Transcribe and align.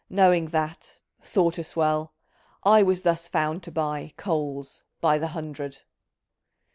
Knowing 0.09 0.45
that 0.45 0.99
(thought 1.21 1.59
a" 1.59 1.63
swell") 1.63 2.11
I 2.63 2.81
was 2.81 3.03
thus 3.03 3.27
found 3.27 3.61
to 3.61 3.71
buy 3.71 4.15
Coals 4.17 4.81
by 4.99 5.19
the" 5.19 5.27
hundred 5.37 5.83